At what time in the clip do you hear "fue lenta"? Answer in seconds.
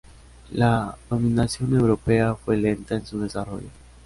2.33-2.95